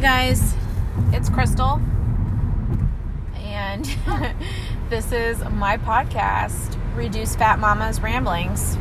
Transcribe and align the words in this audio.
Guys. 0.00 0.54
It's 1.12 1.28
Crystal. 1.28 1.78
And 3.36 3.84
this 4.88 5.12
is 5.12 5.44
my 5.44 5.76
podcast, 5.76 6.78
Reduced 6.96 7.38
Fat 7.38 7.58
Momma's 7.58 8.00
Ramblings. 8.00 8.78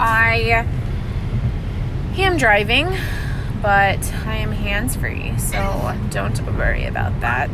I 0.00 0.66
am 2.16 2.36
driving, 2.38 2.86
but 3.62 4.12
I 4.26 4.38
am 4.38 4.50
hands 4.50 4.96
free, 4.96 5.38
so 5.38 5.96
don't 6.10 6.40
worry 6.56 6.84
about 6.84 7.20
that. 7.20 7.50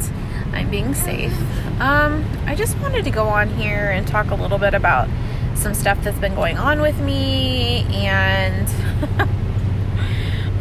I'm 0.53 0.71
being 0.71 0.95
safe. 0.95 1.39
Um, 1.79 2.25
I 2.47 2.55
just 2.55 2.79
wanted 2.79 3.05
to 3.05 3.11
go 3.11 3.25
on 3.27 3.51
here 3.51 3.91
and 3.91 4.07
talk 4.07 4.31
a 4.31 4.35
little 4.35 4.59
bit 4.59 4.73
about 4.73 5.11
some 5.55 5.75
stuff 5.75 6.03
that's 6.03 6.19
been 6.19 6.35
going 6.35 6.57
on 6.57 6.81
with 6.81 6.99
me 7.01 7.85
and 7.91 8.67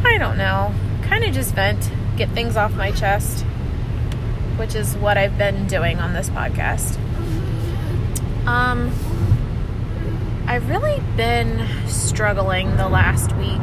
I 0.06 0.18
don't 0.18 0.38
know, 0.38 0.74
kind 1.14 1.26
of 1.26 1.32
just 1.36 1.54
vent, 1.54 1.92
get 2.18 2.28
things 2.30 2.58
off 2.58 2.74
my 2.74 2.90
chest, 2.90 3.42
which 4.58 4.74
is 4.74 4.98
what 4.98 5.16
I've 5.16 5.38
been 5.38 5.68
doing 5.68 6.00
on 6.00 6.14
this 6.14 6.28
podcast. 6.32 6.98
Um, 8.48 8.92
I've 10.48 10.68
really 10.68 11.04
been 11.16 11.70
struggling 11.88 12.78
the 12.78 12.90
last 12.90 13.32
week. 13.34 13.62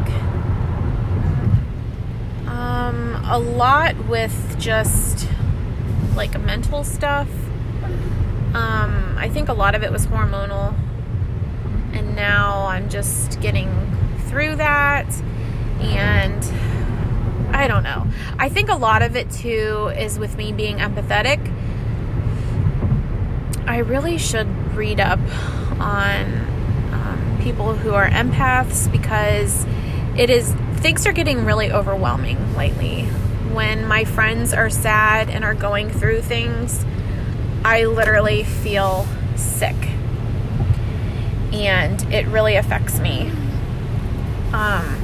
Um, 2.46 3.20
a 3.28 3.40
lot 3.40 3.96
with 4.06 4.54
just 4.60 5.26
like 6.14 6.40
mental 6.40 6.84
stuff. 6.84 7.28
Um, 8.54 9.16
I 9.18 9.28
think 9.28 9.48
a 9.48 9.54
lot 9.54 9.74
of 9.74 9.82
it 9.82 9.90
was 9.90 10.06
hormonal, 10.06 10.72
and 11.94 12.14
now 12.14 12.66
I'm 12.66 12.88
just 12.88 13.40
getting 13.40 13.68
through 14.28 14.54
that 14.54 15.12
and 15.80 16.69
I 17.52 17.68
don't 17.68 17.82
know. 17.82 18.06
I 18.38 18.48
think 18.48 18.68
a 18.68 18.76
lot 18.76 19.02
of 19.02 19.16
it 19.16 19.30
too 19.30 19.92
is 19.96 20.18
with 20.18 20.36
me 20.36 20.52
being 20.52 20.78
empathetic. 20.78 21.38
I 23.66 23.78
really 23.78 24.18
should 24.18 24.48
read 24.74 25.00
up 25.00 25.20
on 25.78 26.24
um, 26.92 27.38
people 27.42 27.74
who 27.74 27.94
are 27.94 28.08
empaths 28.08 28.90
because 28.90 29.66
it 30.16 30.30
is 30.30 30.52
things 30.76 31.06
are 31.06 31.12
getting 31.12 31.44
really 31.44 31.70
overwhelming 31.70 32.56
lately. 32.56 33.04
When 33.52 33.86
my 33.86 34.04
friends 34.04 34.52
are 34.52 34.70
sad 34.70 35.28
and 35.28 35.44
are 35.44 35.54
going 35.54 35.90
through 35.90 36.22
things, 36.22 36.84
I 37.64 37.84
literally 37.84 38.44
feel 38.44 39.06
sick. 39.36 39.76
And 41.52 42.02
it 42.12 42.26
really 42.28 42.56
affects 42.56 42.98
me. 43.00 43.30
Um, 44.52 44.99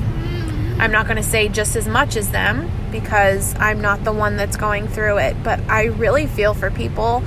I'm 0.78 0.92
not 0.92 1.06
going 1.06 1.16
to 1.16 1.22
say 1.22 1.48
just 1.48 1.74
as 1.74 1.88
much 1.88 2.16
as 2.16 2.30
them 2.30 2.70
because 2.90 3.54
I'm 3.58 3.80
not 3.80 4.04
the 4.04 4.12
one 4.12 4.36
that's 4.36 4.56
going 4.56 4.88
through 4.88 5.18
it, 5.18 5.42
but 5.42 5.58
I 5.70 5.84
really 5.84 6.26
feel 6.26 6.52
for 6.52 6.70
people 6.70 7.22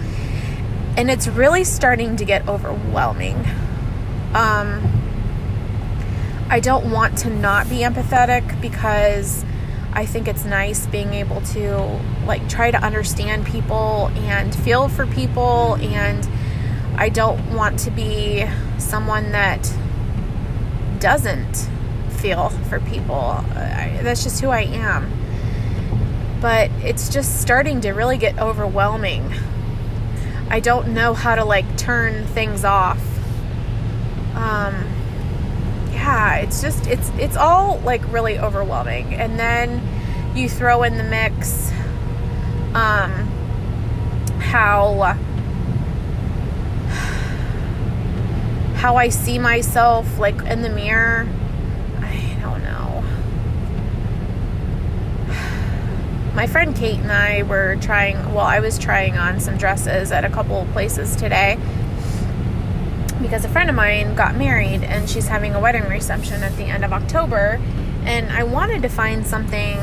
and 0.96 1.10
it's 1.10 1.28
really 1.28 1.64
starting 1.64 2.16
to 2.18 2.26
get 2.26 2.48
overwhelming. 2.48 3.38
Um, 4.34 5.00
I 6.50 6.60
don't 6.60 6.92
want 6.92 7.18
to 7.20 7.30
not 7.30 7.70
be 7.70 7.78
empathetic 7.78 8.60
because 8.62 9.44
I 9.94 10.06
think 10.06 10.28
it's 10.28 10.46
nice 10.46 10.86
being 10.88 11.14
able 11.14 11.42
to 11.42 12.00
like 12.26 12.48
try 12.50 12.70
to 12.70 12.78
understand 12.78 13.46
people 13.46 14.12
and 14.16 14.54
feel 14.54 14.90
for 14.90 15.08
people 15.08 15.76
and 15.78 16.28
I 16.98 17.10
don't 17.10 17.56
want 17.56 17.80
to 17.80 17.92
be 17.92 18.46
someone 18.78 19.32
that 19.32 19.74
doesn't 21.00 21.68
feel 22.20 22.50
for 22.50 22.80
people. 22.82 23.16
I, 23.16 24.00
that's 24.04 24.24
just 24.24 24.42
who 24.42 24.50
I 24.50 24.62
am. 24.62 25.12
But 26.42 26.72
it's 26.84 27.10
just 27.10 27.42
starting 27.42 27.82
to 27.82 27.92
really 27.92 28.18
get 28.18 28.40
overwhelming. 28.40 29.34
I 30.50 30.60
don't 30.60 30.94
know 30.94 31.14
how 31.14 31.36
to 31.36 31.46
like 31.46 31.78
turn 31.78 32.26
things 32.28 32.64
off. 32.64 33.00
Um, 34.36 34.74
yeah, 35.92 36.38
it's 36.38 36.62
just 36.62 36.88
it's 36.88 37.10
it's 37.20 37.36
all 37.36 37.80
like 37.80 38.02
really 38.12 38.40
overwhelming. 38.40 39.14
And 39.14 39.40
then 39.40 39.82
you 40.36 40.48
throw 40.48 40.84
in 40.84 40.98
the 40.98 41.04
mix 41.04 41.72
um 42.74 43.12
how 44.40 45.18
how 48.76 48.96
I 48.96 49.10
see 49.10 49.38
myself 49.38 50.20
like 50.20 50.42
in 50.44 50.62
the 50.62 50.70
mirror 50.70 51.28
my 56.40 56.48
friend 56.48 56.74
Kate 56.74 56.98
and 56.98 57.12
I 57.12 57.44
were 57.44 57.76
trying, 57.82 58.16
well, 58.34 58.46
I 58.46 58.62
was 58.62 58.80
trying 58.80 59.18
on 59.18 59.42
some 59.42 59.58
dresses 59.58 60.10
at 60.14 60.24
a 60.24 60.30
couple 60.30 60.66
places 60.72 61.18
today 61.18 61.58
because 63.22 63.44
a 63.44 63.50
friend 63.50 63.70
of 63.70 63.76
mine 63.76 64.16
got 64.16 64.38
married 64.38 64.82
and 64.82 65.10
she's 65.10 65.28
having 65.28 65.54
a 65.54 65.60
wedding 65.60 65.84
reception 65.90 66.42
at 66.42 66.56
the 66.56 66.64
end 66.64 66.86
of 66.86 66.94
October. 66.94 67.60
And 68.06 68.32
I 68.32 68.44
wanted 68.44 68.84
to 68.84 68.88
find 68.88 69.28
something 69.28 69.82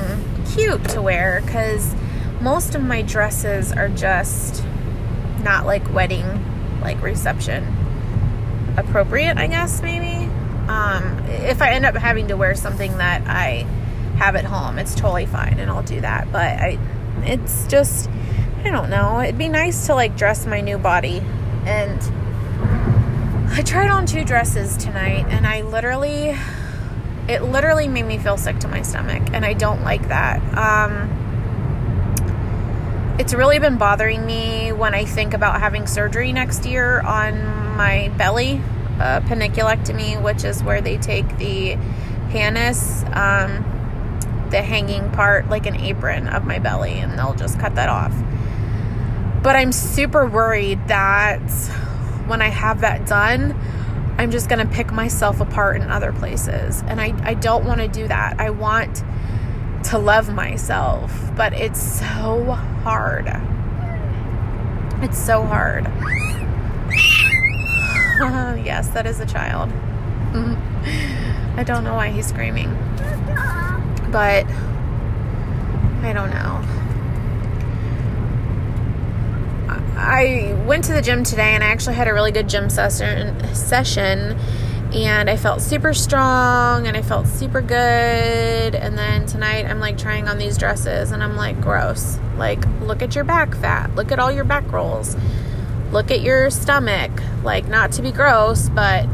cute 0.55 0.83
to 0.89 1.03
wear 1.03 1.43
because 1.45 1.95
most 2.41 2.75
of 2.75 2.83
my 2.83 3.03
dresses 3.03 3.71
are 3.71 3.91
just 3.91 4.65
not 5.43 5.67
like 5.67 5.93
wedding, 5.93 6.25
like 6.81 7.03
reception 7.03 7.67
appropriate, 8.79 9.37
I 9.37 9.47
guess, 9.47 9.83
maybe. 9.83 10.25
Um, 10.69 11.23
if 11.27 11.61
I 11.61 11.73
end 11.73 11.85
up 11.85 11.97
having 11.97 12.29
to 12.29 12.37
wear 12.39 12.55
something 12.55 12.97
that 12.97 13.25
I 13.27 13.67
have 14.17 14.37
at 14.37 14.45
home. 14.45 14.79
It's 14.79 14.95
totally 14.95 15.27
fine 15.27 15.59
and 15.59 15.71
I'll 15.71 15.83
do 15.83 16.01
that. 16.01 16.31
But 16.33 16.59
I 16.59 16.79
it's 17.23 17.67
just 17.67 18.09
I 18.65 18.71
don't 18.71 18.91
know. 18.91 19.21
It'd 19.21 19.39
be 19.39 19.49
nice 19.49 19.87
to 19.87 19.95
like 19.95 20.17
dress 20.17 20.47
my 20.47 20.61
new 20.61 20.79
body. 20.79 21.23
And 21.65 22.01
I 23.53 23.63
tried 23.63 23.91
on 23.91 24.07
two 24.07 24.25
dresses 24.25 24.77
tonight 24.77 25.27
and 25.29 25.47
I 25.47 25.63
literally 25.63 26.37
it 27.29 27.43
literally 27.43 27.89
made 27.89 28.05
me 28.07 28.19
feel 28.19 28.37
sick 28.37 28.59
to 28.61 28.69
my 28.69 28.83
stomach 28.83 29.31
and 29.33 29.45
I 29.45 29.53
don't 29.53 29.83
like 29.83 30.09
that. 30.09 30.41
Um 30.57 31.23
it's 33.19 33.33
really 33.33 33.59
been 33.59 33.79
bothering 33.79 34.27
me 34.27 34.73
when 34.73 34.95
I 34.95 35.07
think 35.07 35.33
about 35.33 35.59
having 35.61 35.87
surgery 35.87 36.33
next 36.35 36.67
year 36.67 37.01
on 37.01 37.47
my 37.75 38.13
belly, 38.19 38.61
uh, 39.01 39.21
panniculectomy, 39.21 40.23
which 40.23 40.45
is 40.45 40.63
where 40.63 40.83
they 40.83 40.99
take 40.99 41.39
the 41.39 41.77
pannus. 42.29 43.05
um, 43.17 43.76
the 44.51 44.63
hanging 44.63 45.11
part 45.13 45.49
like 45.49 45.67
an 45.67 45.77
apron 45.77 46.29
of 46.29 46.45
my 46.45 46.59
belly 46.59 46.93
and 46.93 47.19
they'll 47.19 47.35
just 47.35 47.59
cut 47.59 47.75
that 47.75 47.89
off. 47.89 48.15
But 49.43 49.57
I'm 49.57 49.73
super 49.73 50.27
worried 50.27 50.89
that 50.89 51.41
when 52.27 52.43
I 52.43 52.49
have 52.49 52.81
that 52.81 53.07
done, 53.07 53.59
I'm 54.19 54.31
just 54.31 54.49
going 54.49 54.67
to 54.67 54.73
pick 54.73 54.93
myself 54.93 55.41
apart 55.41 55.77
in 55.77 55.91
other 55.91 56.13
places. 56.13 56.83
And 56.87 57.01
I, 57.01 57.15
I 57.23 57.35
don't 57.35 57.65
want 57.65 57.81
to 57.81 57.89
do 57.89 58.09
that. 58.09 58.41
I 58.41 58.51
want 58.51 59.03
to 59.85 59.99
love 59.99 60.33
myself, 60.33 61.13
but 61.37 61.53
it's 61.53 61.81
so 61.81 62.45
hard. 62.83 63.27
It's 65.03 65.19
so 65.19 65.45
hard. 65.45 65.85
yes, 68.65 68.89
that 68.89 69.07
is 69.07 69.21
a 69.21 69.27
child. 69.27 69.71
I 71.57 71.63
don't 71.65 71.85
know 71.85 71.95
why 71.95 72.09
he's 72.09 72.27
screaming 72.27 72.77
but 74.17 74.47
I 76.03 76.13
don't 76.15 76.31
know. 76.31 76.63
I 79.95 80.59
went 80.67 80.85
to 80.85 80.95
the 80.95 81.03
gym 81.03 81.23
today 81.23 81.55
and 81.55 81.63
I 81.63 81.67
actually 81.67 81.97
had 81.97 82.09
a 82.09 82.15
really 82.15 82.33
good 82.33 82.49
gym 82.49 82.71
session 82.71 83.55
session 83.55 84.39
and 84.95 85.29
I 85.29 85.37
felt 85.37 85.61
super 85.61 85.93
strong 85.93 86.87
and 86.87 86.97
I 86.97 87.03
felt 87.03 87.27
super 87.27 87.61
good 87.61 87.77
and 88.75 88.97
then 88.97 89.27
tonight 89.27 89.67
I'm 89.67 89.81
like 89.81 89.99
trying 89.99 90.29
on 90.29 90.39
these 90.39 90.57
dresses 90.57 91.11
and 91.11 91.23
I'm 91.23 91.37
like 91.37 91.61
gross. 91.61 92.19
Like 92.39 92.65
look 92.81 93.03
at 93.03 93.15
your 93.15 93.25
back 93.25 93.55
fat. 93.55 93.95
Look 93.97 94.13
at 94.13 94.19
all 94.19 94.33
your 94.33 94.45
back 94.45 94.73
rolls. 94.73 95.15
Look 95.91 96.11
at 96.11 96.23
your 96.23 96.49
stomach. 96.49 97.11
Like 97.45 97.69
not 97.69 97.93
to 97.93 98.01
be 98.03 98.13
gross, 98.13 98.71
but 98.71 99.07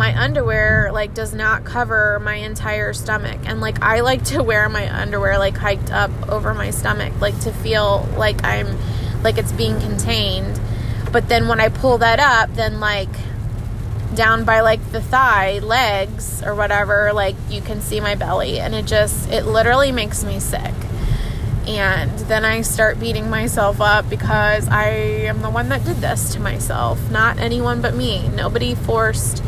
my 0.00 0.18
underwear 0.18 0.90
like 0.92 1.12
does 1.12 1.34
not 1.34 1.62
cover 1.62 2.18
my 2.20 2.36
entire 2.36 2.94
stomach. 2.94 3.38
And 3.44 3.60
like 3.60 3.82
I 3.82 4.00
like 4.00 4.24
to 4.32 4.42
wear 4.42 4.66
my 4.70 4.88
underwear 4.90 5.38
like 5.38 5.58
hiked 5.58 5.90
up 5.92 6.10
over 6.26 6.54
my 6.54 6.70
stomach 6.70 7.12
like 7.20 7.38
to 7.40 7.52
feel 7.52 8.08
like 8.16 8.42
I'm 8.42 8.78
like 9.22 9.36
it's 9.36 9.52
being 9.52 9.78
contained. 9.78 10.58
But 11.12 11.28
then 11.28 11.48
when 11.48 11.60
I 11.60 11.68
pull 11.68 11.98
that 11.98 12.18
up 12.18 12.54
then 12.56 12.80
like 12.80 13.10
down 14.14 14.44
by 14.44 14.60
like 14.60 14.80
the 14.90 15.02
thigh 15.02 15.58
legs 15.58 16.42
or 16.42 16.54
whatever 16.54 17.12
like 17.12 17.36
you 17.50 17.60
can 17.60 17.82
see 17.82 18.00
my 18.00 18.14
belly. 18.14 18.58
And 18.58 18.74
it 18.74 18.86
just 18.86 19.30
it 19.30 19.44
literally 19.44 19.92
makes 19.92 20.24
me 20.24 20.40
sick. 20.40 20.74
And 21.66 22.10
then 22.20 22.46
I 22.46 22.62
start 22.62 22.98
beating 22.98 23.28
myself 23.28 23.82
up 23.82 24.08
because 24.08 24.66
I 24.66 24.88
am 25.28 25.42
the 25.42 25.50
one 25.50 25.68
that 25.68 25.84
did 25.84 25.98
this 25.98 26.32
to 26.32 26.40
myself 26.40 27.10
not 27.10 27.38
anyone 27.38 27.82
but 27.82 27.94
me. 27.94 28.28
Nobody 28.28 28.74
forced 28.74 29.42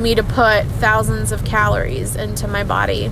me 0.00 0.14
to 0.14 0.22
put 0.22 0.64
thousands 0.64 1.32
of 1.32 1.44
calories 1.44 2.16
into 2.16 2.48
my 2.48 2.64
body. 2.64 3.10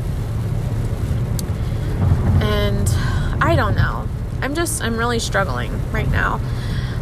And 2.40 2.88
I 3.42 3.54
don't 3.56 3.76
know. 3.76 4.08
I'm 4.40 4.54
just, 4.54 4.82
I'm 4.82 4.96
really 4.96 5.18
struggling 5.18 5.72
right 5.92 6.10
now. 6.10 6.40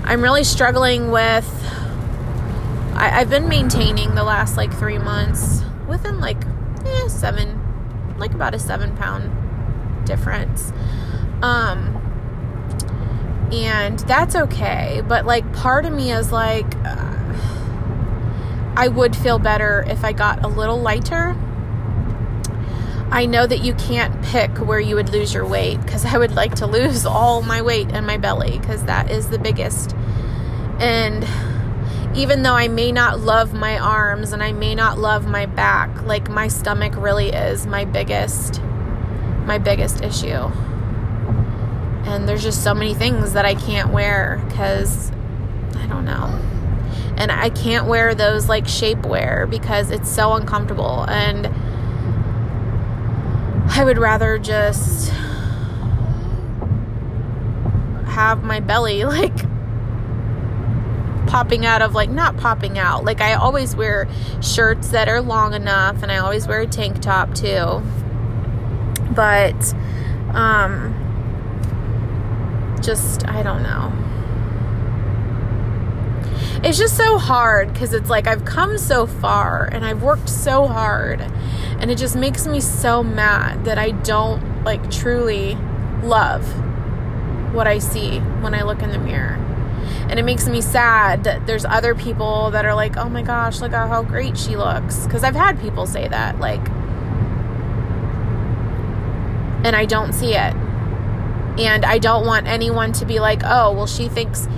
I'm 0.05 0.23
really 0.23 0.45
struggling 0.45 1.11
with, 1.11 1.49
I, 2.95 3.09
have 3.21 3.31
been 3.31 3.49
maintaining 3.49 4.15
the 4.15 4.25
last 4.25 4.57
like 4.57 4.73
three 4.75 4.99
months 4.99 5.63
within 5.89 6.21
like 6.21 6.45
eh, 6.85 7.09
seven, 7.09 8.17
like 8.19 8.35
about 8.35 8.55
a 8.55 8.59
seven 8.59 8.97
pound 8.97 9.31
difference. 10.07 10.73
Um, 11.43 11.97
and 13.53 13.99
that's 14.01 14.37
okay. 14.37 15.03
But 15.07 15.25
like, 15.25 15.51
part 15.55 15.87
of 15.87 15.93
me 15.93 16.13
is 16.13 16.31
like, 16.31 16.75
uh, 16.85 17.10
I 18.81 18.89
would 18.89 19.15
feel 19.15 19.39
better 19.39 19.85
if 19.89 20.05
I 20.05 20.15
got 20.15 20.43
a 20.43 20.49
little 20.49 20.81
lighter. 20.81 21.37
I 23.11 23.27
know 23.27 23.47
that 23.47 23.63
you 23.63 23.75
can't 23.75 24.23
pick 24.25 24.57
where 24.57 24.81
you 24.81 24.95
would 24.95 25.11
lose 25.11 25.35
your 25.35 25.47
weight 25.47 25.83
because 25.83 26.07
I 26.07 26.17
would 26.17 26.35
like 26.35 26.55
to 26.55 26.67
lose 26.67 27.05
all 27.07 27.43
my 27.43 27.61
weight 27.61 27.91
in 27.91 28.07
my 28.07 28.17
belly 28.17 28.59
because 28.59 28.85
that 28.85 29.11
is 29.11 29.29
the 29.29 29.39
biggest. 29.39 29.95
And 30.79 31.29
even 32.17 32.43
though 32.43 32.55
I 32.55 32.69
may 32.69 32.91
not 32.91 33.21
love 33.21 33.53
my 33.53 33.79
arms 33.79 34.33
and 34.33 34.43
I 34.43 34.53
may 34.53 34.75
not 34.75 34.97
love 34.97 35.27
my 35.27 35.45
back, 35.45 36.05
like 36.05 36.31
my 36.31 36.49
stomach 36.49 36.95
really 36.97 37.29
is 37.29 37.67
my 37.67 37.85
biggest 37.85 38.63
my 39.45 39.59
biggest 39.59 40.01
issue. 40.01 40.49
And 42.07 42.27
there's 42.27 42.43
just 42.43 42.65
so 42.65 42.73
many 42.73 42.95
things 42.95 43.35
that 43.35 43.45
I 43.45 43.57
can't 43.57 43.93
wear 43.93 44.43
cuz 44.57 45.13
I 45.77 45.87
don't 45.87 46.07
know. 46.07 46.60
And 47.21 47.31
I 47.31 47.51
can't 47.51 47.87
wear 47.87 48.15
those 48.15 48.49
like 48.49 48.65
shapewear 48.65 49.49
because 49.49 49.91
it's 49.91 50.09
so 50.11 50.33
uncomfortable 50.33 51.05
and 51.05 51.49
I 53.69 53.85
would 53.85 53.99
rather 53.99 54.39
just 54.39 55.11
have 58.07 58.43
my 58.43 58.61
belly 58.61 59.05
like 59.19 59.37
popping 61.27 61.67
out 61.67 61.83
of 61.83 61.95
like 61.95 62.09
not 62.09 62.39
popping 62.39 62.79
out. 62.79 63.05
Like 63.05 63.21
I 63.21 63.35
always 63.35 63.77
wear 63.77 64.09
shirts 64.41 64.89
that 64.89 65.07
are 65.09 65.21
long 65.21 65.53
enough 65.53 66.03
and 66.03 66.11
I 66.11 66.19
always 66.19 66.49
wear 66.49 66.63
a 66.63 66.67
tank 66.67 67.03
top 67.03 67.35
too. 67.35 67.83
But 69.15 69.75
um 70.33 70.97
just 72.81 73.29
I 73.29 73.43
don't 73.43 73.63
know. 73.63 73.93
It's 76.63 76.77
just 76.77 76.97
so 76.97 77.17
hard 77.17 77.75
cuz 77.75 77.95
it's 77.95 78.11
like 78.11 78.27
I've 78.27 78.45
come 78.45 78.77
so 78.77 79.07
far 79.07 79.69
and 79.73 79.85
I've 79.85 80.03
worked 80.03 80.29
so 80.29 80.67
hard 80.67 81.23
and 81.81 81.91
it 81.91 81.97
just 81.97 82.17
makes 82.17 82.47
me 82.47 82.61
so 82.61 83.03
mad 83.03 83.65
that 83.65 83.79
I 83.79 83.93
don't 83.93 84.63
like 84.65 84.91
truly 84.91 85.57
love 86.03 86.45
what 87.55 87.67
I 87.67 87.79
see 87.79 88.19
when 88.19 88.55
I 88.55 88.63
look 88.63 88.83
in 88.83 88.91
the 88.91 88.99
mirror. 88.99 89.39
And 90.09 90.19
it 90.19 90.25
makes 90.25 90.47
me 90.47 90.61
sad 90.61 91.25
that 91.25 91.47
there's 91.47 91.65
other 91.65 91.95
people 91.95 92.51
that 92.51 92.65
are 92.65 92.75
like, 92.75 92.97
oh 92.97 93.09
my 93.09 93.23
gosh, 93.23 93.61
look 93.61 93.73
at 93.73 93.89
how 93.89 94.03
great 94.03 94.37
she 94.37 94.57
looks. 94.57 95.05
Because 95.05 95.25
I've 95.25 95.35
had 95.37 95.61
people 95.61 95.87
say 95.87 96.09
that, 96.09 96.39
like, 96.39 96.69
and 99.65 99.77
I 99.77 99.85
don't 99.85 100.13
see 100.13 100.35
it. 100.35 100.55
And 101.59 101.85
I 101.85 101.99
don't 101.99 102.27
want 102.27 102.47
anyone 102.47 102.93
to 102.93 103.05
be 103.05 103.21
like, 103.21 103.43
oh, 103.45 103.73
well, 103.73 103.87
she 103.87 104.09
thinks, 104.09 104.49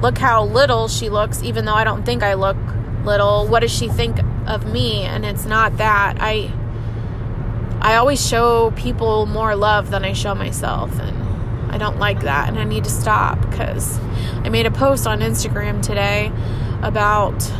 look 0.00 0.18
how 0.18 0.44
little 0.44 0.88
she 0.88 1.08
looks, 1.08 1.42
even 1.42 1.64
though 1.64 1.74
I 1.74 1.84
don't 1.84 2.04
think 2.04 2.22
I 2.22 2.34
look 2.34 2.56
little. 3.04 3.46
What 3.46 3.60
does 3.60 3.72
she 3.72 3.88
think 3.88 4.18
of 4.46 4.70
me? 4.70 5.02
And 5.02 5.24
it's 5.24 5.46
not 5.46 5.76
that. 5.78 6.16
I. 6.20 6.52
I 7.82 7.96
always 7.96 8.26
show 8.26 8.72
people 8.72 9.24
more 9.24 9.56
love 9.56 9.90
than 9.90 10.04
I 10.04 10.12
show 10.12 10.34
myself 10.34 11.00
and 11.00 11.72
I 11.72 11.78
don't 11.78 11.98
like 11.98 12.20
that 12.20 12.50
and 12.50 12.58
I 12.58 12.64
need 12.64 12.84
to 12.84 12.90
stop 12.90 13.40
because 13.48 13.98
I 14.44 14.50
made 14.50 14.66
a 14.66 14.70
post 14.70 15.06
on 15.06 15.20
Instagram 15.20 15.80
today 15.82 16.30
about 16.82 17.50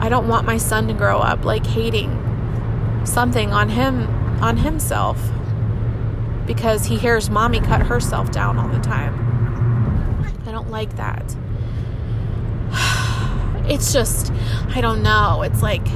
I 0.00 0.08
don't 0.08 0.28
want 0.28 0.46
my 0.46 0.56
son 0.56 0.86
to 0.88 0.94
grow 0.94 1.18
up 1.18 1.44
like 1.44 1.66
hating 1.66 2.20
something 3.04 3.52
on 3.52 3.68
him 3.68 4.08
on 4.42 4.58
himself 4.58 5.18
because 6.46 6.86
he 6.86 6.96
hears 6.96 7.30
mommy 7.30 7.60
cut 7.60 7.82
herself 7.86 8.30
down 8.30 8.58
all 8.58 8.68
the 8.68 8.80
time. 8.80 9.33
Don't 10.64 10.72
like 10.72 10.96
that. 10.96 11.36
It's 13.66 13.94
just 13.94 14.30
I 14.74 14.82
don't 14.82 15.02
know. 15.02 15.40
It's 15.40 15.62
like 15.62 15.86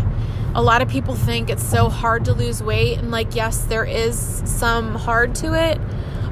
a 0.54 0.62
lot 0.62 0.80
of 0.80 0.88
people 0.88 1.14
think 1.14 1.50
it's 1.50 1.62
so 1.62 1.90
hard 1.90 2.24
to 2.24 2.32
lose 2.32 2.62
weight 2.62 2.96
and 2.96 3.10
like 3.10 3.34
yes, 3.34 3.64
there 3.64 3.84
is 3.84 4.42
some 4.46 4.94
hard 4.94 5.34
to 5.36 5.52
it 5.52 5.78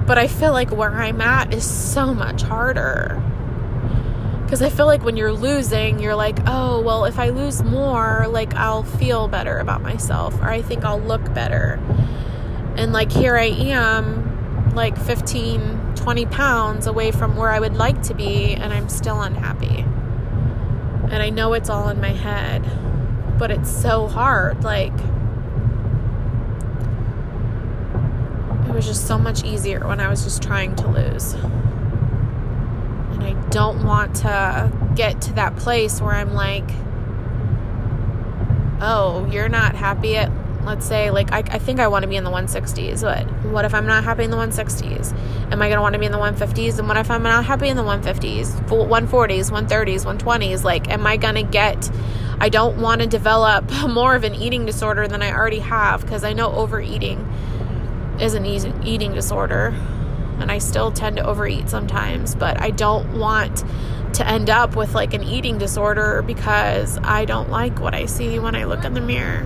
but 0.07 0.19
I 0.19 0.29
feel 0.29 0.53
like 0.53 0.71
where 0.71 0.95
I'm 0.95 1.21
at 1.21 1.53
is 1.53 1.69
so 1.69 2.15
much 2.15 2.43
harder. 2.43 3.23
Because 4.45 4.63
I 4.63 4.71
feel 4.71 4.87
like 4.87 5.03
when 5.03 5.17
you're 5.17 5.33
losing, 5.33 5.99
you're 5.99 6.15
like, 6.15 6.39
oh, 6.47 6.81
well, 6.81 7.05
if 7.05 7.19
I 7.19 7.31
lose 7.31 7.65
more, 7.65 8.27
like 8.29 8.55
I'll 8.55 8.85
feel 8.85 9.27
better 9.27 9.59
about 9.59 9.83
myself 9.83 10.35
or 10.41 10.45
I 10.45 10.63
think 10.63 10.85
I'll 10.85 11.01
look 11.01 11.35
better. 11.35 11.81
And 12.77 12.93
like 12.93 13.11
here 13.11 13.37
I 13.37 13.47
am, 13.47 14.73
like 14.77 14.97
15, 14.97 15.86
20 16.07 16.27
pounds 16.27 16.87
away 16.87 17.11
from 17.11 17.35
where 17.35 17.51
I 17.51 17.59
would 17.59 17.75
like 17.75 18.01
to 18.03 18.15
be, 18.15 18.55
and 18.55 18.73
I'm 18.73 18.89
still 18.89 19.23
unhappy. 19.23 19.81
And 21.11 21.15
I 21.15 21.31
know 21.31 21.53
it's 21.55 21.69
all 21.69 21.89
in 21.89 22.01
my 22.01 22.13
head, 22.13 22.63
but 23.41 23.51
it's 23.51 23.69
so 23.69 24.07
hard. 24.07 24.63
Like, 24.63 24.93
it 28.69 28.73
was 28.73 28.87
just 28.87 29.09
so 29.09 29.19
much 29.19 29.43
easier 29.43 29.85
when 29.85 29.99
I 29.99 30.07
was 30.09 30.23
just 30.23 30.45
trying 30.45 30.77
to 30.77 30.87
lose. 30.87 31.33
And 31.33 33.25
I 33.25 33.33
don't 33.51 33.85
want 33.85 34.15
to 34.19 34.71
get 34.95 35.21
to 35.23 35.33
that 35.33 35.57
place 35.57 36.01
where 36.01 36.13
I'm 36.13 36.35
like, 36.35 36.71
oh, 38.81 39.27
you're 39.29 39.49
not 39.49 39.75
happy 39.75 40.17
at, 40.17 40.31
let's 40.67 40.85
say, 40.85 41.11
like, 41.11 41.33
I, 41.33 41.39
I 41.39 41.59
think 41.59 41.81
I 41.81 41.89
want 41.89 42.03
to 42.03 42.09
be 42.09 42.17
in 42.17 42.25
the 42.25 42.31
160s, 42.31 43.03
but 43.03 43.25
what 43.51 43.65
if 43.65 43.73
I'm 43.73 43.87
not 43.87 44.05
happy 44.05 44.25
in 44.25 44.31
the 44.31 44.37
160s? 44.37 45.13
Am 45.53 45.63
I 45.63 45.69
going 45.69 45.77
to 45.77 45.81
want 45.81 45.93
to 45.95 45.99
be 45.99 46.07
in 46.07 46.13
the 46.13 46.19
150s? 46.19 46.79
And 46.79 46.89
what 46.89 46.97
if 46.97 47.11
I'm 47.11 47.23
not 47.23 47.45
happy 47.45 47.69
in 47.69 47.77
the 47.77 47.85
150s, 47.85 48.67
140s, 48.69 49.51
130s, 49.51 50.19
120s? 50.19 50.65
Like, 50.65 50.91
am 50.91 51.07
I 51.07 51.17
going 51.17 51.37
to 51.37 51.45
get, 51.45 51.91
I 52.41 52.49
don't 52.49 52.81
want 52.81 53.01
to 53.01 53.07
develop 53.07 53.71
more 53.89 54.17
of 54.17 54.25
an 54.25 54.35
eating 54.35 54.67
disorder 54.67 55.07
than 55.07 55.23
I 55.23 55.33
already 55.33 55.61
have 55.61 56.03
because 56.03 56.25
I 56.25 56.33
know 56.33 56.53
overeating 56.53 57.21
is 58.21 58.35
an 58.35 58.45
eating 58.47 59.15
disorder 59.15 59.75
and 60.39 60.51
I 60.51 60.59
still 60.59 60.91
tend 60.91 61.17
to 61.17 61.27
overeat 61.27 61.69
sometimes, 61.69 62.35
but 62.35 62.61
I 62.61 62.71
don't 62.71 63.19
want 63.19 63.65
to 64.15 64.27
end 64.27 64.51
up 64.51 64.77
with 64.77 64.95
like 64.95 65.15
an 65.15 65.23
eating 65.23 65.59
disorder 65.59 66.23
because 66.23 66.99
I 66.99 67.25
don't 67.25 67.51
like 67.51 67.81
what 67.81 67.95
I 67.95 68.07
see 68.07 68.39
when 68.39 68.55
I 68.55 68.65
look 68.65 68.85
in 68.85 68.95
the 68.95 69.01
mirror. 69.01 69.45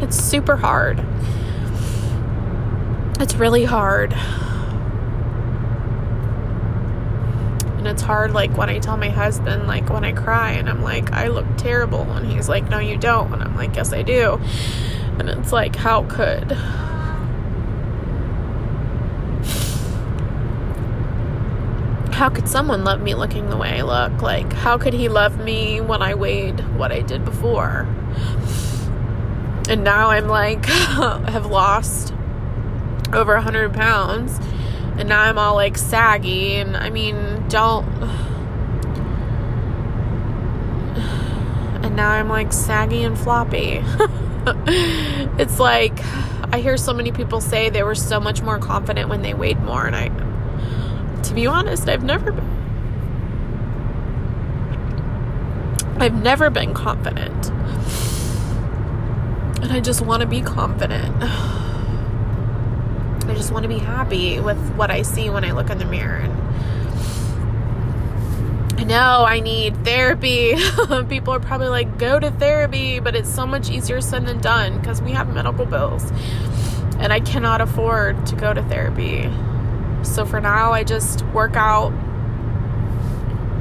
It's 0.00 0.16
super 0.16 0.56
hard. 0.56 1.04
It's 3.20 3.34
really 3.34 3.64
hard. 3.64 4.12
And 7.78 7.86
it's 7.86 8.02
hard, 8.02 8.32
like, 8.32 8.56
when 8.56 8.68
I 8.70 8.78
tell 8.78 8.96
my 8.96 9.10
husband, 9.10 9.66
like, 9.66 9.90
when 9.90 10.04
I 10.04 10.12
cry 10.12 10.52
and 10.52 10.68
I'm 10.68 10.82
like, 10.82 11.12
I 11.12 11.28
look 11.28 11.46
terrible. 11.56 12.02
And 12.02 12.30
he's 12.30 12.48
like, 12.48 12.68
No, 12.68 12.78
you 12.78 12.96
don't. 12.96 13.32
And 13.32 13.42
I'm 13.42 13.56
like, 13.56 13.76
Yes, 13.76 13.92
I 13.92 14.02
do. 14.02 14.40
And 15.18 15.28
it's 15.28 15.52
like, 15.52 15.76
How 15.76 16.04
could. 16.04 16.52
How 22.14 22.30
could 22.30 22.48
someone 22.48 22.84
love 22.84 23.00
me 23.00 23.14
looking 23.14 23.50
the 23.50 23.56
way 23.56 23.80
I 23.80 23.82
look? 23.82 24.22
Like, 24.22 24.52
how 24.52 24.78
could 24.78 24.94
he 24.94 25.08
love 25.08 25.38
me 25.38 25.80
when 25.80 26.00
I 26.00 26.14
weighed 26.14 26.60
what 26.76 26.92
I 26.92 27.00
did 27.00 27.24
before? 27.24 27.88
And 29.68 29.82
now 29.82 30.10
I'm 30.10 30.28
like, 30.28 30.66
have 30.66 31.46
lost 31.46 32.12
over 33.12 33.34
100 33.34 33.72
pounds. 33.72 34.38
And 34.98 35.08
now 35.08 35.22
I'm 35.22 35.38
all 35.38 35.54
like 35.54 35.78
saggy. 35.78 36.56
And 36.56 36.76
I 36.76 36.90
mean 36.90 37.48
don't 37.48 37.84
and 41.82 41.96
now 41.96 42.10
I'm 42.10 42.28
like 42.28 42.52
saggy 42.52 43.02
and 43.02 43.18
floppy. 43.18 43.82
It's 45.38 45.58
like 45.58 45.98
I 46.52 46.60
hear 46.60 46.76
so 46.76 46.92
many 46.92 47.10
people 47.10 47.40
say 47.40 47.70
they 47.70 47.82
were 47.82 47.94
so 47.94 48.20
much 48.20 48.42
more 48.42 48.58
confident 48.58 49.08
when 49.08 49.22
they 49.22 49.32
weighed 49.32 49.58
more. 49.60 49.86
And 49.86 49.96
I 49.96 50.08
to 51.22 51.34
be 51.34 51.46
honest 51.46 51.88
I've 51.88 52.04
never 52.04 52.30
been 52.30 52.50
I've 55.98 56.22
never 56.22 56.50
been 56.50 56.74
confident 56.74 57.50
and 59.64 59.72
I 59.72 59.80
just 59.80 60.02
want 60.02 60.20
to 60.20 60.26
be 60.26 60.42
confident 60.42 61.16
I 63.26 63.34
just 63.34 63.50
want 63.50 63.62
to 63.62 63.68
be 63.68 63.78
happy 63.78 64.38
with 64.38 64.58
what 64.74 64.90
I 64.90 65.02
see 65.02 65.30
when 65.30 65.44
I 65.44 65.52
look 65.52 65.70
in 65.70 65.78
the 65.78 65.86
mirror. 65.86 66.18
And 66.18 66.32
I 68.78 68.84
know 68.84 69.24
I 69.24 69.40
need 69.40 69.82
therapy. 69.84 70.54
People 71.08 71.32
are 71.32 71.40
probably 71.40 71.68
like, 71.68 71.98
go 71.98 72.20
to 72.20 72.30
therapy, 72.30 73.00
but 73.00 73.16
it's 73.16 73.34
so 73.34 73.46
much 73.46 73.70
easier 73.70 74.02
said 74.02 74.26
than 74.26 74.40
done 74.40 74.78
because 74.78 75.00
we 75.00 75.12
have 75.12 75.32
medical 75.32 75.64
bills. 75.64 76.12
And 76.98 77.12
I 77.12 77.20
cannot 77.20 77.62
afford 77.62 78.26
to 78.26 78.36
go 78.36 78.52
to 78.52 78.62
therapy. 78.64 79.30
So 80.04 80.26
for 80.26 80.40
now, 80.40 80.72
I 80.72 80.84
just 80.84 81.22
work 81.28 81.56
out 81.56 81.92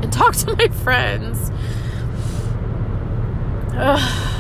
and 0.03 0.12
talk 0.13 0.36
to 0.36 0.55
my 0.55 0.67
friends. 0.67 1.51
Ugh. 3.75 4.33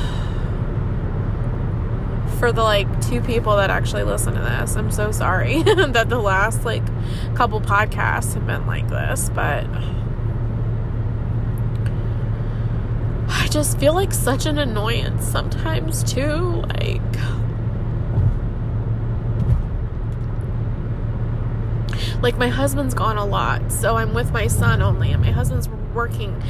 For 2.43 2.51
the 2.51 2.61
like 2.61 3.07
two 3.07 3.21
people 3.21 3.55
that 3.55 3.69
actually 3.69 4.03
listen 4.03 4.33
to 4.33 4.41
this, 4.41 4.75
I'm 4.75 4.91
so 4.91 5.13
sorry 5.13 5.63
that 5.63 6.09
the 6.09 6.19
last 6.19 6.65
like 6.65 6.83
couple 7.35 7.61
podcasts 7.61 8.33
have 8.33 8.45
been 8.45 8.67
like 8.67 8.89
this, 8.89 9.29
but 9.29 9.65
I 13.29 13.47
just 13.49 13.79
feel 13.79 13.93
like 13.93 14.11
such 14.11 14.45
an 14.45 14.57
annoyance 14.57 15.25
sometimes 15.25 16.03
too. 16.03 16.65
Like, 16.67 17.01
like 22.21 22.37
my 22.37 22.49
husband's 22.49 22.93
gone 22.93 23.15
a 23.15 23.25
lot, 23.25 23.71
so 23.71 23.95
I'm 23.95 24.13
with 24.13 24.33
my 24.33 24.47
son 24.47 24.81
only, 24.81 25.13
and 25.13 25.23
my 25.23 25.31
husband's 25.31 25.69
working 25.93 26.41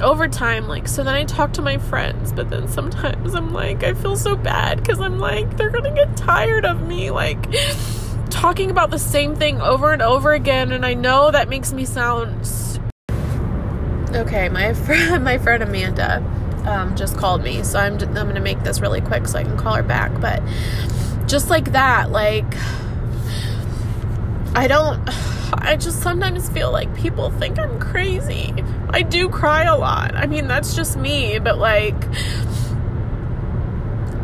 overtime. 0.00 0.68
Like, 0.68 0.88
so 0.88 1.02
then 1.04 1.14
I 1.14 1.24
talk 1.24 1.52
to 1.54 1.62
my 1.62 1.78
friends, 1.78 2.32
but 2.32 2.50
then 2.50 2.68
sometimes 2.68 3.34
I'm 3.34 3.52
like, 3.52 3.82
I 3.82 3.94
feel 3.94 4.16
so 4.16 4.36
bad 4.36 4.78
because 4.78 5.00
I'm 5.00 5.18
like, 5.18 5.56
they're 5.56 5.70
gonna 5.70 5.94
get 5.94 6.16
tired 6.16 6.64
of 6.64 6.82
me, 6.82 7.10
like 7.10 7.46
talking 8.30 8.70
about 8.70 8.90
the 8.90 8.98
same 8.98 9.34
thing 9.36 9.60
over 9.60 9.92
and 9.92 10.02
over 10.02 10.32
again, 10.32 10.72
and 10.72 10.84
I 10.84 10.94
know 10.94 11.30
that 11.30 11.48
makes 11.48 11.72
me 11.72 11.84
sound. 11.84 12.48
Okay, 14.10 14.48
my 14.48 14.72
friend, 14.84 15.24
my 15.24 15.38
friend 15.38 15.62
Amanda, 15.62 16.18
um, 16.66 16.96
just 16.96 17.16
called 17.16 17.42
me, 17.42 17.62
so 17.62 17.78
I'm 17.78 17.94
I'm 17.98 18.14
gonna 18.14 18.40
make 18.40 18.62
this 18.62 18.80
really 18.80 19.00
quick 19.00 19.26
so 19.26 19.38
I 19.38 19.44
can 19.44 19.56
call 19.56 19.74
her 19.74 19.82
back. 19.82 20.20
But 20.20 20.42
just 21.26 21.48
like 21.48 21.72
that, 21.72 22.10
like 22.10 22.54
I 24.54 24.68
don't. 24.68 25.00
I 25.56 25.76
just 25.76 26.02
sometimes 26.02 26.48
feel 26.50 26.72
like 26.72 26.94
people 26.96 27.30
think 27.30 27.58
I'm 27.58 27.78
crazy. 27.78 28.52
I 28.90 29.02
do 29.02 29.28
cry 29.28 29.64
a 29.64 29.76
lot. 29.76 30.14
I 30.14 30.26
mean, 30.26 30.46
that's 30.46 30.74
just 30.74 30.96
me, 30.96 31.38
but 31.38 31.58
like, 31.58 31.94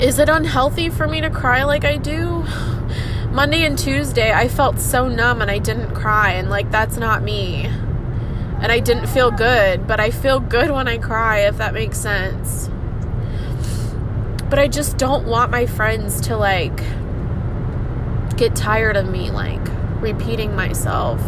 is 0.00 0.18
it 0.18 0.28
unhealthy 0.28 0.88
for 0.88 1.06
me 1.06 1.20
to 1.20 1.30
cry 1.30 1.64
like 1.64 1.84
I 1.84 1.96
do? 1.96 2.44
Monday 3.32 3.64
and 3.64 3.78
Tuesday, 3.78 4.32
I 4.32 4.48
felt 4.48 4.80
so 4.80 5.08
numb 5.08 5.40
and 5.40 5.50
I 5.50 5.58
didn't 5.58 5.94
cry, 5.94 6.32
and 6.32 6.50
like, 6.50 6.70
that's 6.70 6.96
not 6.96 7.22
me. 7.22 7.66
And 8.60 8.70
I 8.70 8.80
didn't 8.80 9.06
feel 9.06 9.30
good, 9.30 9.86
but 9.86 10.00
I 10.00 10.10
feel 10.10 10.40
good 10.40 10.70
when 10.70 10.88
I 10.88 10.98
cry, 10.98 11.40
if 11.40 11.58
that 11.58 11.72
makes 11.72 11.98
sense. 11.98 12.68
But 14.50 14.58
I 14.58 14.68
just 14.68 14.98
don't 14.98 15.26
want 15.26 15.50
my 15.50 15.66
friends 15.66 16.20
to 16.22 16.36
like 16.36 16.82
get 18.36 18.56
tired 18.56 18.96
of 18.96 19.08
me, 19.08 19.30
like, 19.30 19.79
repeating 20.00 20.54
myself 20.56 21.20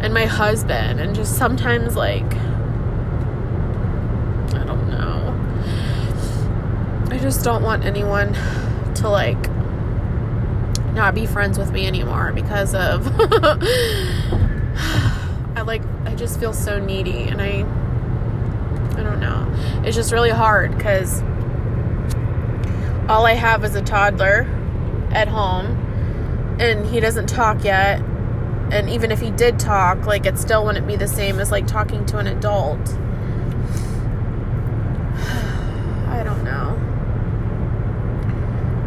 and 0.00 0.14
my 0.14 0.26
husband 0.26 1.00
and 1.00 1.14
just 1.14 1.36
sometimes 1.36 1.96
like 1.96 2.34
I 4.54 4.64
don't 4.64 4.88
know. 4.88 5.34
I 7.10 7.18
just 7.18 7.44
don't 7.44 7.62
want 7.62 7.84
anyone 7.84 8.34
to 8.96 9.08
like 9.08 9.50
not 10.92 11.14
be 11.14 11.26
friends 11.26 11.58
with 11.58 11.72
me 11.72 11.86
anymore 11.86 12.32
because 12.32 12.74
of 12.74 13.06
I 15.56 15.62
like 15.66 15.82
I 16.04 16.14
just 16.14 16.38
feel 16.38 16.52
so 16.52 16.78
needy 16.78 17.22
and 17.24 17.40
I 17.42 17.64
I 18.96 19.02
don't 19.02 19.20
know. 19.20 19.46
It's 19.84 19.96
just 19.96 20.12
really 20.12 20.30
hard 20.30 20.78
cuz 20.78 21.22
all 23.08 23.24
I 23.26 23.34
have 23.34 23.64
is 23.64 23.74
a 23.74 23.82
toddler 23.82 24.46
at 25.10 25.28
home 25.28 25.77
and 26.58 26.86
he 26.86 27.00
doesn't 27.00 27.26
talk 27.26 27.62
yet 27.64 28.00
and 28.70 28.90
even 28.90 29.10
if 29.10 29.20
he 29.20 29.30
did 29.30 29.58
talk 29.58 30.06
like 30.06 30.26
it 30.26 30.38
still 30.38 30.64
wouldn't 30.64 30.86
be 30.86 30.96
the 30.96 31.08
same 31.08 31.38
as 31.38 31.50
like 31.50 31.66
talking 31.66 32.04
to 32.06 32.18
an 32.18 32.26
adult 32.26 32.78
i 36.08 36.22
don't 36.24 36.44
know 36.44 36.76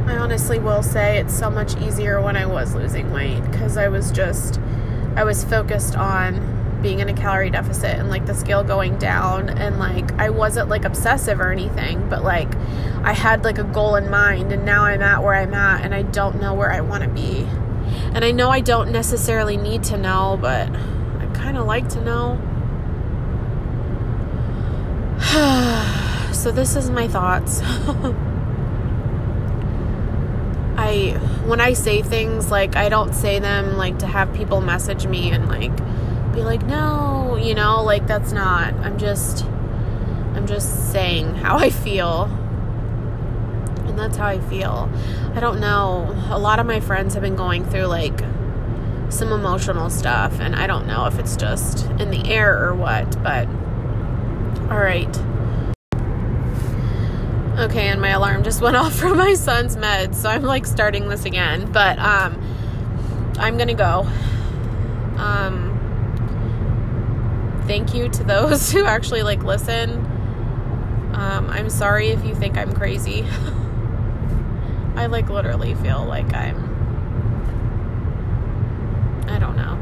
i 0.08 0.18
honestly 0.18 0.60
will 0.60 0.84
say 0.84 1.18
it's 1.18 1.38
so 1.38 1.50
much 1.50 1.76
easier 1.78 2.22
when 2.22 2.36
i 2.36 2.46
was 2.46 2.76
losing 2.76 3.12
weight 3.12 3.42
because 3.52 3.78
i 3.78 3.88
was 3.88 4.12
just 4.12 4.60
i 5.16 5.24
was 5.24 5.44
focused 5.46 5.96
on 5.96 6.62
being 6.82 7.00
in 7.00 7.10
a 7.10 7.14
calorie 7.14 7.50
deficit 7.50 7.98
and 7.98 8.10
like 8.10 8.26
the 8.26 8.34
scale 8.34 8.64
going 8.64 8.98
down 8.98 9.50
and 9.50 9.78
like 9.78 10.12
I 10.14 10.30
wasn't 10.30 10.70
like 10.70 10.84
obsessive 10.84 11.40
or 11.40 11.52
anything 11.52 12.10
but 12.10 12.24
like 12.24 12.54
I 13.04 13.14
had 13.14 13.44
like 13.44 13.58
a 13.58 13.64
goal 13.64 13.96
in 13.96 14.10
mind 14.10 14.52
and 14.52 14.66
now 14.66 14.84
I'm 14.86 15.02
at 15.02 15.24
where 15.24 15.36
I'm 15.36 15.54
at 15.54 15.86
and 15.86 15.94
I 15.94 16.02
don't 16.02 16.42
know 16.42 16.54
where 16.54 16.72
I 16.72 16.82
want 16.82 17.04
to 17.04 17.10
be. 17.10 17.48
And 18.14 18.26
I 18.26 18.32
know 18.32 18.50
I 18.50 18.60
don't 18.60 18.92
necessarily 18.92 19.58
need 19.58 19.84
to 19.86 19.98
know, 19.98 20.38
but 20.42 20.70
I 20.70 21.26
kind 21.34 21.58
of 21.58 21.66
like 21.66 21.88
to 21.90 22.02
know. 22.02 22.40
so 26.34 26.52
this 26.52 26.76
is 26.76 26.90
my 26.90 27.08
thoughts. 27.08 27.62
I 30.82 31.12
when 31.46 31.62
I 31.62 31.74
say 31.74 32.02
things 32.02 32.50
like 32.50 32.76
I 32.76 32.90
don't 32.90 33.14
say 33.14 33.40
them 33.40 33.78
like 33.78 34.00
to 34.00 34.08
have 34.08 34.34
people 34.34 34.62
message 34.62 35.06
me 35.06 35.32
and 35.32 35.48
like 35.48 35.76
be 36.34 36.42
like, 36.44 36.66
"No, 36.66 37.38
you 37.38 37.54
know, 37.54 37.84
like 37.84 38.08
that's 38.08 38.32
not. 38.32 38.74
I'm 38.76 38.98
just 38.98 39.46
I'm 40.34 40.48
just 40.48 40.92
saying 40.92 41.36
how 41.36 41.58
I 41.58 41.70
feel." 41.70 42.41
And 43.92 44.00
that's 44.00 44.16
how 44.16 44.28
I 44.28 44.40
feel. 44.40 44.90
I 45.36 45.42
don't 45.42 45.60
know. 45.60 46.16
A 46.30 46.40
lot 46.40 46.60
of 46.60 46.66
my 46.66 46.80
friends 46.80 47.14
have 47.14 47.24
been 47.24 47.36
going 47.36 47.66
through 47.66 47.88
like 47.88 48.22
some 49.10 49.34
emotional 49.34 49.90
stuff, 49.90 50.40
and 50.40 50.56
I 50.56 50.66
don't 50.66 50.88
know 50.88 51.08
if 51.08 51.20
it's 51.20 51.36
just 51.36 51.86
in 52.00 52.10
the 52.10 52.26
air 52.32 52.66
or 52.66 52.74
what, 52.74 53.22
but 53.22 53.50
all 54.72 54.80
right. 54.80 55.14
Okay, 57.60 57.90
and 57.90 58.00
my 58.00 58.12
alarm 58.12 58.44
just 58.44 58.62
went 58.64 58.78
off 58.78 58.96
for 58.96 59.14
my 59.14 59.34
son's 59.34 59.76
meds, 59.76 60.16
so 60.16 60.30
I'm 60.30 60.44
like 60.44 60.66
starting 60.66 61.10
this 61.10 61.26
again, 61.26 61.70
but 61.74 62.00
um 62.00 62.42
I'm 63.40 63.58
going 63.58 63.68
to 63.68 63.74
go. 63.74 64.08
Um 65.18 65.68
thank 67.68 67.94
you 67.94 68.08
to 68.08 68.24
those 68.24 68.72
who 68.74 68.86
actually 68.86 69.24
like 69.24 69.44
listen. 69.44 70.08
Um, 71.14 71.50
I'm 71.50 71.70
sorry 71.70 72.08
if 72.08 72.24
you 72.24 72.34
think 72.34 72.58
I'm 72.58 72.72
crazy. 72.74 73.26
I 74.96 75.08
like 75.08 75.30
literally 75.30 75.74
feel 75.76 76.06
like 76.06 76.34
I'm 76.34 76.70
I 79.28 79.40
don't 79.40 79.56
know. 79.56 79.80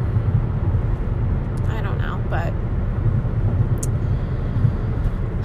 I 1.67 1.81
don't 1.81 1.97
know, 1.97 2.21
but 2.29 2.53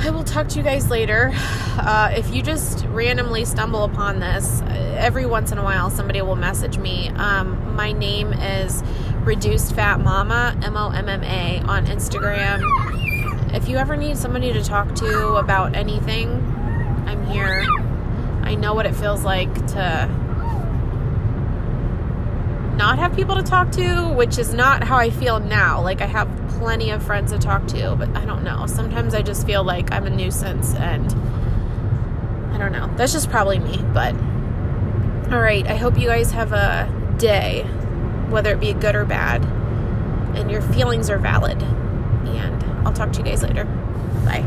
I 0.06 0.11
will 0.11 0.25
talk 0.25 0.49
to 0.49 0.59
you 0.59 0.62
guys 0.62 0.90
later. 0.90 1.30
Uh, 1.35 2.12
if 2.14 2.35
you 2.35 2.42
just 2.42 2.85
randomly 2.87 3.44
stumble 3.47 3.85
upon 3.85 4.21
this, 4.21 4.61
every 4.97 5.25
once 5.25 5.52
in 5.52 5.59
a 5.59 5.62
while 5.64 5.88
somebody 5.88 6.21
will 6.21 6.37
message 6.37 6.76
me. 6.76 7.09
Um, 7.16 7.75
my 7.75 7.92
name 7.92 8.33
is 8.35 8.83
Reduced 9.23 9.75
Fat 9.75 10.00
Momma, 10.00 10.59
M 10.62 10.76
O 10.76 10.90
M 10.90 11.09
M 11.09 11.25
A, 11.25 11.61
on 11.61 11.87
Instagram. 11.87 12.62
If 13.54 13.68
you 13.68 13.78
ever 13.78 13.97
need 13.97 14.18
somebody 14.18 14.52
to 14.52 14.62
talk 14.62 14.94
to 14.97 15.37
about 15.37 15.75
anything, 15.75 16.28
I'm 17.06 17.25
here. 17.26 17.64
I 18.54 18.56
know 18.56 18.73
what 18.73 18.87
it 18.87 18.94
feels 18.94 19.25
like 19.25 19.52
to 19.68 20.08
not 22.76 23.00
have 23.00 23.12
people 23.16 23.34
to 23.34 23.42
talk 23.42 23.73
to, 23.73 24.12
which 24.14 24.38
is 24.38 24.54
not 24.54 24.84
how 24.84 24.96
I 24.96 25.11
feel 25.11 25.40
now. 25.40 25.82
Like, 25.82 26.00
I 26.00 26.06
have 26.06 26.28
plenty 26.50 26.90
of 26.90 27.02
friends 27.02 27.32
to 27.32 27.38
talk 27.38 27.66
to, 27.68 27.96
but 27.96 28.16
I 28.16 28.25
don't 28.25 28.44
know. 28.44 28.66
Sometimes 28.66 29.12
I 29.12 29.23
just 29.23 29.44
feel 29.44 29.64
like 29.64 29.90
I'm 29.90 30.06
a 30.06 30.11
nuisance, 30.11 30.73
and 30.76 31.12
I 32.54 32.58
don't 32.58 32.70
know. 32.70 32.88
That's 32.96 33.12
just 33.12 33.28
probably 33.28 33.58
me, 33.58 33.84
but 33.92 34.14
all 35.32 35.40
right. 35.40 35.66
I 35.66 35.75
hope 35.75 35.99
you 35.99 36.06
guys 36.06 36.30
have 36.30 36.52
a 36.52 36.88
day, 37.18 37.64
whether 38.28 38.52
it 38.52 38.61
be 38.61 38.73
good 38.73 38.94
or 38.94 39.04
bad, 39.04 39.44
and 40.37 40.49
your 40.49 40.62
feelings 40.62 41.11
are 41.11 41.18
valid. 41.18 41.61
And 41.61 42.87
I'll 42.87 42.92
talk 42.92 43.11
to 43.14 43.18
you 43.18 43.25
guys 43.25 43.42
later. 43.42 43.64
Bye. 44.25 44.46